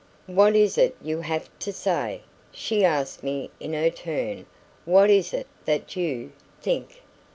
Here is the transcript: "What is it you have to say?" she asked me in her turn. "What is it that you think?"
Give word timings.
"What 0.25 0.55
is 0.55 0.79
it 0.79 0.95
you 0.99 1.21
have 1.21 1.47
to 1.59 1.71
say?" 1.71 2.21
she 2.51 2.83
asked 2.83 3.21
me 3.21 3.51
in 3.59 3.73
her 3.73 3.91
turn. 3.91 4.47
"What 4.83 5.11
is 5.11 5.31
it 5.31 5.45
that 5.65 5.95
you 5.95 6.31
think?" 6.59 7.03